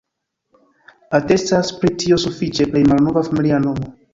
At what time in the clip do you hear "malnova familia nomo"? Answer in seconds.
2.93-3.97